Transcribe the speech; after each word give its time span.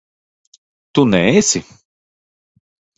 Tu 0.93 1.05
neesi? 1.11 1.65